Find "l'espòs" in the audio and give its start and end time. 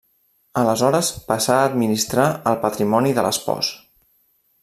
3.27-3.73